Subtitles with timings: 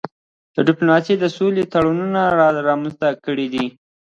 [0.67, 2.21] ډيپلوماسي د سولې تړونونه
[2.69, 3.65] رامنځته کړي دي.